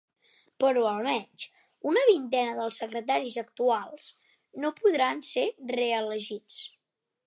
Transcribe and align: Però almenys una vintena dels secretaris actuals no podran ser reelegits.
Però 0.61 0.85
almenys 0.91 1.43
una 1.91 2.05
vintena 2.07 2.57
dels 2.61 2.81
secretaris 2.85 3.39
actuals 3.45 4.11
no 4.65 4.75
podran 4.83 5.27
ser 5.33 5.49
reelegits. 5.79 6.63